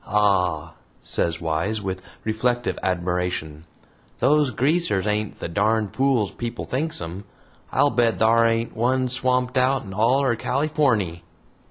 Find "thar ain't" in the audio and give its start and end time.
8.17-8.75